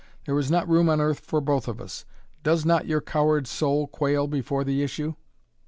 There 0.25 0.39
is 0.39 0.49
not 0.49 0.67
room 0.67 0.89
on 0.89 0.99
earth 0.99 1.19
for 1.19 1.39
both 1.41 1.67
of 1.67 1.79
us. 1.79 2.05
Does 2.41 2.65
not 2.65 2.87
your 2.87 3.01
coward 3.01 3.45
soul 3.45 3.85
quail 3.85 4.25
before 4.25 4.63
the 4.63 4.81
issue?" 4.81 5.13